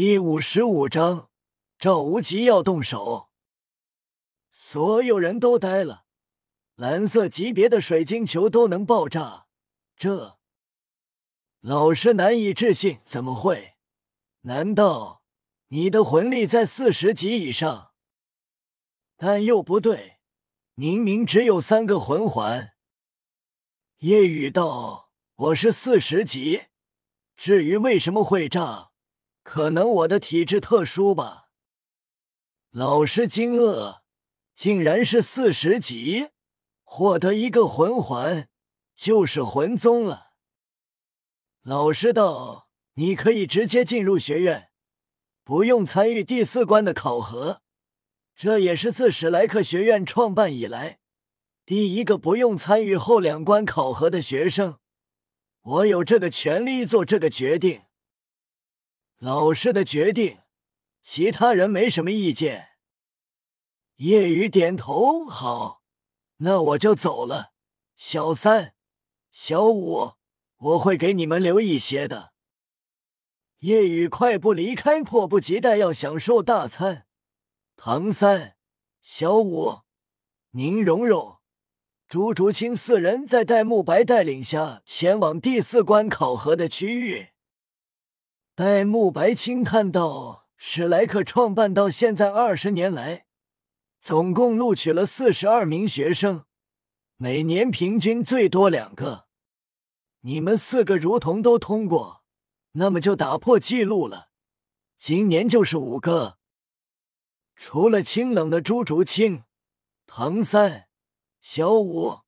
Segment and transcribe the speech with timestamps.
[0.00, 1.28] 第五十五章，
[1.76, 3.30] 赵无极要动手。
[4.48, 6.04] 所有人都呆了，
[6.76, 9.48] 蓝色级别的水晶球都能爆炸，
[9.96, 10.38] 这
[11.58, 13.74] 老师难以置信，怎么会？
[14.42, 15.24] 难道
[15.66, 17.90] 你的魂力在四十级以上？
[19.16, 20.20] 但又不对，
[20.74, 22.70] 明明只有三个魂环。
[23.96, 26.66] 夜雨道：“我是四十级，
[27.34, 28.84] 至于为什么会炸？”
[29.50, 31.48] 可能我的体质特殊吧。
[32.70, 34.00] 老师惊愕，
[34.54, 36.28] 竟然是四十级，
[36.84, 38.50] 获得一个魂环
[38.94, 40.32] 就是魂宗了。
[41.62, 44.68] 老师道：“你可以直接进入学院，
[45.42, 47.62] 不用参与第四关的考核。
[48.36, 50.98] 这也是自史莱克学院创办以来
[51.64, 54.78] 第一个不用参与后两关考核的学生。
[55.62, 57.80] 我有这个权利做这个决定。”
[59.18, 60.38] 老师的决定，
[61.02, 62.68] 其他人没什么意见。
[63.96, 65.82] 夜雨点头，好，
[66.36, 67.52] 那我就走了。
[67.96, 68.74] 小三、
[69.32, 70.12] 小五，
[70.58, 72.32] 我会给你们留一些的。
[73.58, 77.08] 夜雨快步离开，迫不及待要享受大餐。
[77.74, 78.54] 唐三、
[79.02, 79.80] 小五、
[80.50, 81.38] 宁荣荣、
[82.06, 87.30] 朱竹清四人在戴沐白带领下前往第四关考核的区域。
[88.58, 93.24] 戴沐白轻叹道：“史莱克创办到现在二十年来，
[94.00, 96.44] 总共录取了四十二名学生，
[97.18, 99.26] 每年平均最多两个。
[100.22, 102.24] 你们四个如同都通过，
[102.72, 104.30] 那么就打破记录了。
[104.98, 106.38] 今年就是五个。
[107.54, 109.44] 除了清冷的朱竹清、
[110.04, 110.88] 唐三、
[111.40, 112.22] 小五、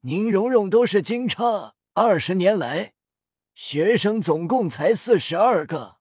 [0.00, 2.92] 宁荣荣都是金叉，二十年来。”
[3.54, 5.98] 学生总共才四十二个，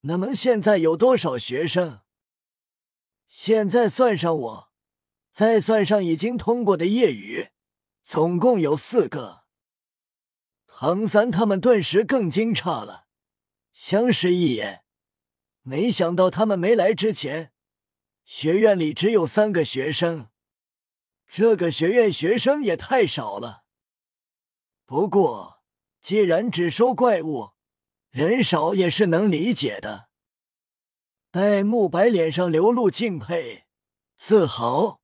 [0.00, 2.00] 那么现在有多少学生？
[3.26, 4.72] 现在算上我，
[5.30, 7.50] 再算上已经通过的夜雨，
[8.02, 9.44] 总共有四个。
[10.66, 13.06] 唐三他们顿时更惊诧了，
[13.72, 14.84] 相视一眼，
[15.60, 17.52] 没想到他们没来之前，
[18.24, 20.30] 学院里只有三个学生，
[21.28, 23.64] 这个学院学生也太少了。
[24.86, 25.53] 不过。
[26.04, 27.52] 既然只收怪物，
[28.10, 30.10] 人少也是能理解的。
[31.30, 33.64] 戴沐白脸上流露敬佩、
[34.18, 35.00] 自豪。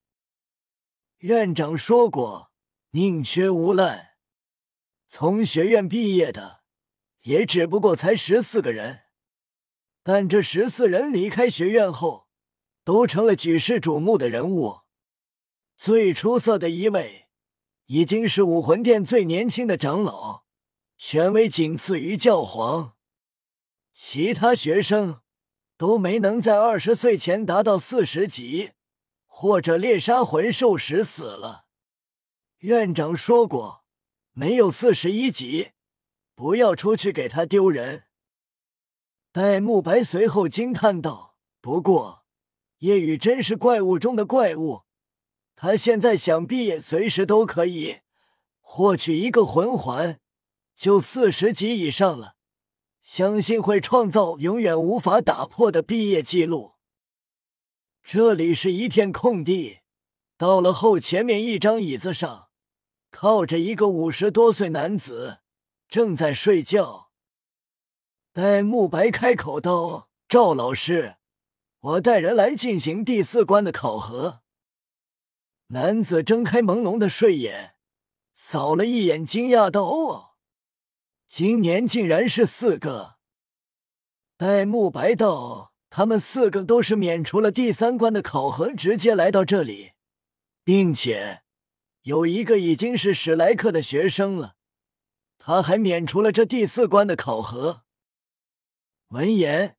[1.21, 2.53] 院长说过，
[2.91, 4.09] 宁缺毋滥。
[5.09, 6.65] 从学院毕业的，
[7.23, 9.05] 也只不过才十四个人。
[10.03, 12.29] 但这十四人离开学院后，
[12.85, 14.81] 都成了举世瞩目的人物。
[15.79, 17.31] 最出色的一位，
[17.87, 20.50] 已经是武魂殿最年轻的长老。
[21.03, 22.95] 权威仅次于教皇，
[23.95, 25.23] 其他学生
[25.79, 28.73] 都没能在二十岁前达到四十级，
[29.27, 31.65] 或者猎杀魂兽时死了。
[32.59, 33.83] 院长说过，
[34.33, 35.71] 没有四十一级，
[36.35, 38.05] 不要出去给他丢人。
[39.33, 42.27] 戴沐白随后惊叹道：“不过，
[42.81, 44.83] 夜雨真是怪物中的怪物，
[45.57, 48.01] 他现在想必也随时都可以
[48.61, 50.21] 获取一个魂环。”
[50.81, 52.37] 就四十级以上了，
[53.03, 56.77] 相信会创造永远无法打破的毕业记录。
[58.03, 59.81] 这里是一片空地，
[60.39, 62.49] 到了后前面一张椅子上，
[63.11, 65.41] 靠着一个五十多岁男子
[65.87, 67.11] 正在睡觉。
[68.33, 71.17] 戴沐白开口道：“赵老师，
[71.81, 74.41] 我带人来进行第四关的考核。”
[75.69, 77.75] 男子睁开朦胧的睡眼，
[78.35, 80.29] 扫了一眼，惊讶道：“哦。”
[81.31, 83.15] 今年竟然是四个！
[84.37, 89.93] 戴沐白道：“他们四个都是免除了第三关的考核，直接来到这里，
[90.65, 91.43] 并且
[92.03, 94.57] 有一个已经是史莱克的学生了，
[95.39, 97.85] 他还免除了这第四关的考核。”
[99.11, 99.77] 闻言，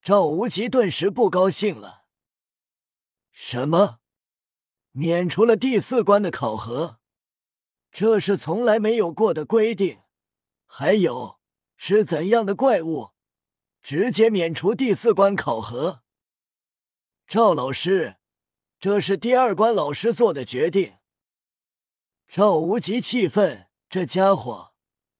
[0.00, 2.04] 赵无极顿时不高兴了
[3.34, 3.98] ：“什么？
[4.92, 7.00] 免除了第四关的考核？
[7.90, 9.98] 这是从来没有过的规定！”
[10.76, 11.38] 还有
[11.76, 13.12] 是怎样的怪物，
[13.80, 16.02] 直接免除第四关考核？
[17.28, 18.16] 赵老师，
[18.80, 20.96] 这是第二关老师做的决定。
[22.26, 24.74] 赵无极气愤，这家伙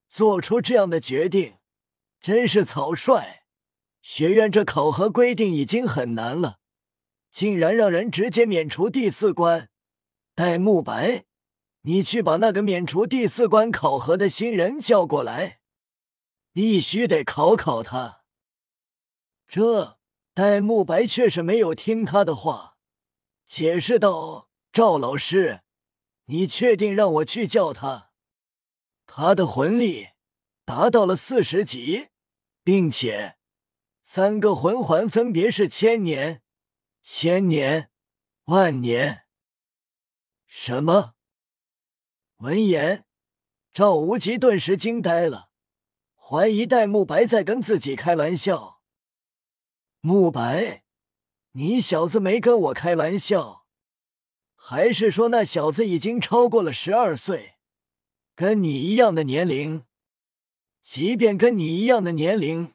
[0.09, 1.59] 做出这样的决定，
[2.21, 3.45] 真是草率。
[4.03, 6.59] 学院这考核规定已经很难了，
[7.31, 9.71] 竟然让人直接免除第四关。
[10.35, 11.27] 戴沐白。
[11.87, 15.61] 你去把那个免除第四关考核的新人叫过来，
[16.51, 18.23] 必须得考考他。
[19.47, 19.99] 这
[20.33, 22.79] 戴沐白却是没有听他的话，
[23.47, 25.61] 解释道：“赵老师，
[26.25, 28.13] 你确定让我去叫他？
[29.07, 30.09] 他的魂力
[30.65, 32.09] 达到了四十级，
[32.63, 33.37] 并且
[34.03, 36.43] 三个魂环分别是千年、
[37.03, 37.91] 千年、
[38.45, 39.27] 万年。
[40.47, 41.13] 什么？”
[42.45, 43.07] 闻言，
[43.73, 45.49] 赵无极顿时惊呆了，
[46.15, 48.83] 怀疑戴沐白在跟自己开玩笑。
[50.03, 50.85] 沐白，
[51.53, 53.65] 你小子没跟我开玩笑，
[54.55, 57.55] 还是说那小子已经超过了十二岁，
[58.35, 59.87] 跟你一样的年龄？
[60.83, 62.75] 即便跟你一样的年龄，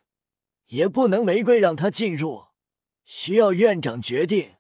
[0.66, 2.45] 也不能违规让他进入，
[3.06, 4.56] 需要院长决定。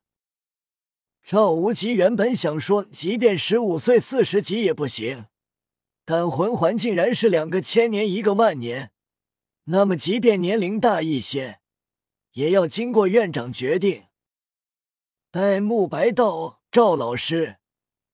[1.31, 5.27] 赵无极原本想说，即便十五岁四十级也不行，
[6.03, 8.91] 但魂环竟然是两个千年一个万年，
[9.65, 11.59] 那么即便年龄大一些，
[12.31, 14.07] 也要经过院长决定。
[15.29, 17.57] 戴沐白道：“赵老师，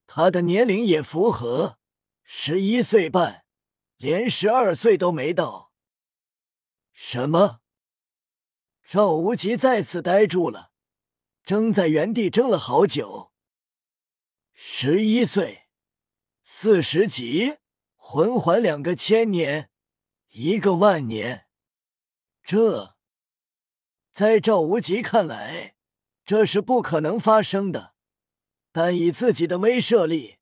[0.05, 1.77] 他的年龄也符合，
[2.21, 3.45] 十一岁半，
[3.95, 5.71] 连十二岁都没到。”
[6.91, 7.61] 什么？
[8.85, 10.73] 赵无极再次呆住了。
[11.45, 13.31] 怔在原地，怔了好久。
[14.51, 15.67] 十一岁，
[16.43, 17.57] 四十级
[17.95, 19.69] 魂环，两个千年，
[20.29, 21.45] 一个万年。
[22.43, 22.95] 这，
[24.11, 25.75] 在赵无极看来，
[26.25, 27.93] 这是不可能发生的。
[28.71, 30.39] 但以自己的威慑力，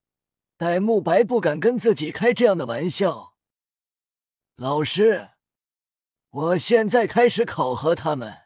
[0.56, 3.36] 戴沐白不敢跟自己开这样的玩笑。
[4.56, 5.32] 老师，
[6.30, 8.43] 我现在开始考核他们。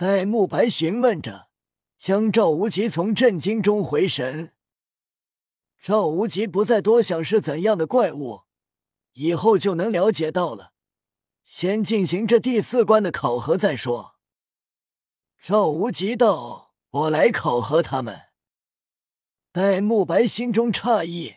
[0.00, 1.50] 戴沐白询问着，
[1.98, 4.54] 将赵无极从震惊中回神。
[5.78, 8.44] 赵无极不再多想是怎样的怪物，
[9.12, 10.72] 以后就能了解到了。
[11.44, 14.14] 先进行这第四关的考核再说。
[15.38, 18.28] 赵无极道：“我来考核他们。”
[19.52, 21.34] 戴沐白心中诧异，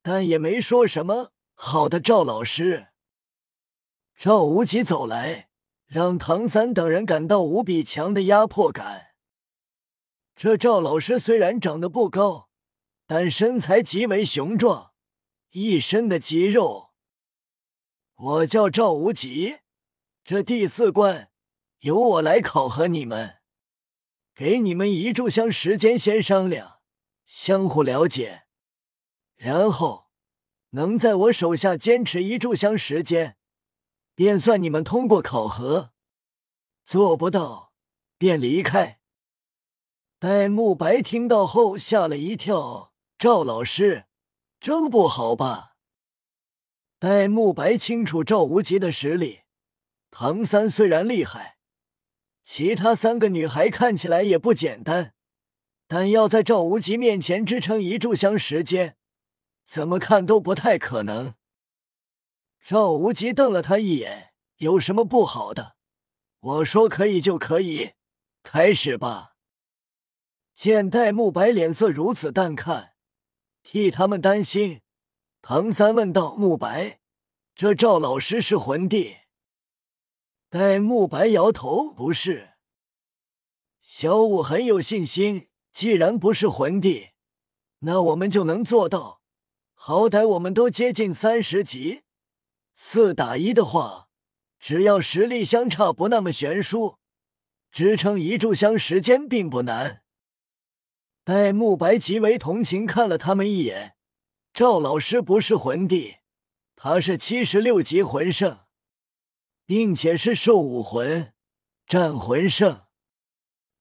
[0.00, 1.32] 但也没说什么。
[1.52, 2.86] 好的，赵老师。
[4.16, 5.50] 赵无极走来。
[5.92, 9.08] 让唐三等人感到无比强的压迫感。
[10.34, 12.48] 这赵老师虽然长得不高，
[13.06, 14.94] 但身材极为雄壮，
[15.50, 16.92] 一身的肌肉。
[18.14, 19.58] 我叫赵无极，
[20.24, 21.30] 这第四关
[21.80, 23.40] 由我来考核你们，
[24.34, 26.78] 给你们一炷香时间先商量，
[27.26, 28.44] 相互了解，
[29.36, 30.06] 然后
[30.70, 33.36] 能在我手下坚持一炷香时间。
[34.14, 35.92] 便算你们通过考核，
[36.84, 37.72] 做不到
[38.18, 39.00] 便离开。
[40.18, 44.04] 戴沐白听到后吓了一跳：“赵老师，
[44.60, 45.76] 这不好吧？”
[47.00, 49.40] 戴沐白清楚赵无极的实力，
[50.10, 51.58] 唐三虽然厉害，
[52.44, 55.14] 其他三个女孩看起来也不简单，
[55.88, 58.96] 但要在赵无极面前支撑一炷香时间，
[59.66, 61.34] 怎么看都不太可能。
[62.64, 65.76] 赵无极瞪了他一眼，有什么不好的？
[66.38, 67.94] 我说可以就可以，
[68.44, 69.32] 开始吧。
[70.54, 72.94] 见戴沐白脸色如此淡看，
[73.64, 74.80] 替他们担心，
[75.40, 77.00] 唐三问道：“沐白，
[77.56, 79.16] 这赵老师是魂帝？”
[80.48, 82.50] 戴沐白摇头：“不是。”
[83.82, 87.08] 小五很有信心：“既然不是魂帝，
[87.80, 89.20] 那我们就能做到。
[89.74, 92.04] 好歹我们都接近三十级。”
[92.74, 94.08] 四打一的话，
[94.58, 96.98] 只要实力相差不那么悬殊，
[97.70, 100.02] 支撑一炷香时间并不难。
[101.24, 103.96] 戴沐白极为同情看了他们一眼。
[104.52, 106.16] 赵老师不是魂帝，
[106.76, 108.66] 他是七十六级魂圣，
[109.64, 111.32] 并且是兽武魂
[111.86, 112.82] 战魂圣，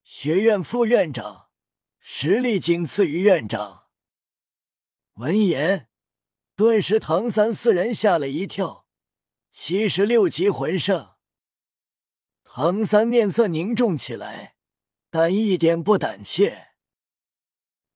[0.04, 1.48] 学院副院长，
[2.00, 3.86] 实力仅次于院长。
[5.16, 5.90] 闻言，
[6.56, 8.81] 顿时唐三四人吓了一跳。
[9.54, 11.16] 七十六级魂圣，
[12.44, 14.56] 唐三面色凝重起来，
[15.10, 16.70] 但一点不胆怯。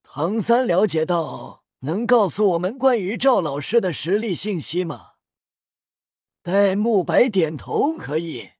[0.03, 5.13] 唐三了解到，能告诉我们关于赵老师的实力信息吗？
[6.41, 8.51] 戴沐白点头，可以。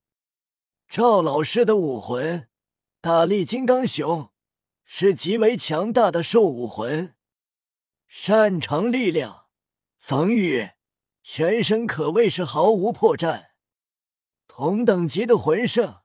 [0.87, 2.47] 赵老师的武魂
[3.01, 4.31] 大力金刚熊
[4.85, 7.13] 是极为强大的兽武魂，
[8.07, 9.47] 擅长力量
[9.99, 10.74] 防御。
[11.27, 13.47] 全身可谓是毫无破绽，
[14.47, 16.01] 同等级的魂圣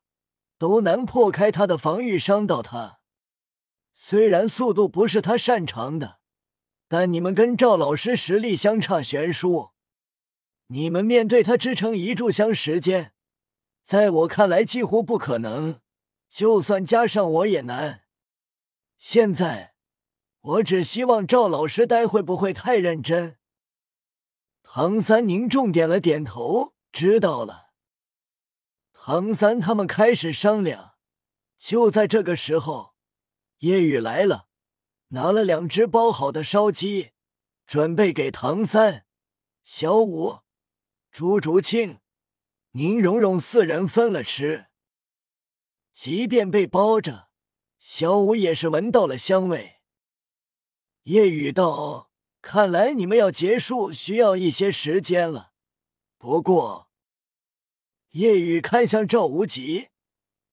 [0.57, 3.01] 都难破开他的防御，伤到他。
[3.93, 6.21] 虽然速度不是他擅长的，
[6.89, 9.73] 但你们跟赵老师实力相差悬殊，
[10.69, 13.13] 你们面对他支撑一炷香时间，
[13.85, 15.83] 在我看来几乎不可能，
[16.31, 18.05] 就算加上我也难。
[18.97, 19.75] 现在，
[20.41, 23.37] 我只希望赵老师待会不会太认真。
[24.73, 27.73] 唐三凝重点了点头，知道了。
[28.93, 30.95] 唐三他们开始商量。
[31.57, 32.95] 就在这个时候，
[33.59, 34.47] 叶雨来了，
[35.09, 37.11] 拿了两只包好的烧鸡，
[37.67, 39.07] 准备给唐三、
[39.65, 40.43] 小五、
[41.11, 41.99] 朱竹清、
[42.71, 44.69] 宁荣荣四人分了吃。
[45.93, 47.31] 即便被包着，
[47.81, 49.81] 小五也是闻到了香味。
[51.03, 52.10] 叶雨道
[52.43, 55.53] ：“看来你们要结束需要一些时间了。”
[56.19, 56.91] 不过，
[58.11, 59.89] 夜雨看向赵无极。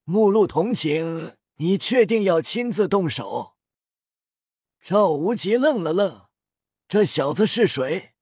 [0.04, 3.58] 目露同情，你确定要亲自动手？
[4.82, 6.28] 赵无极愣了愣，
[6.88, 8.14] 这小子是谁？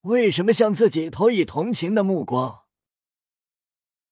[0.00, 2.63] 为什么向自己投以同情的目光？